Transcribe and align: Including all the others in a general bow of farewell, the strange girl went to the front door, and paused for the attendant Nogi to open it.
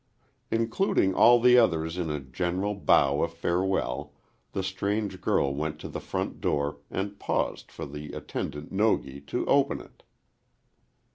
Including 0.49 1.13
all 1.13 1.39
the 1.39 1.59
others 1.59 1.95
in 1.95 2.09
a 2.09 2.19
general 2.19 2.73
bow 2.73 3.21
of 3.21 3.35
farewell, 3.35 4.13
the 4.51 4.63
strange 4.63 5.21
girl 5.21 5.53
went 5.53 5.77
to 5.81 5.87
the 5.87 5.99
front 5.99 6.41
door, 6.41 6.79
and 6.89 7.19
paused 7.19 7.71
for 7.71 7.85
the 7.85 8.11
attendant 8.13 8.71
Nogi 8.71 9.21
to 9.27 9.45
open 9.45 9.79
it. 9.79 10.01